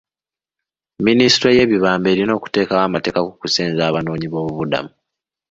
Minisitule 1.05 1.55
y'ebibamba 1.57 2.07
erina 2.09 2.31
okuteekawo 2.35 2.81
amateeka 2.85 3.19
ku 3.25 3.31
kusenza 3.41 3.81
abanoonyiboobubudamu. 3.85 4.91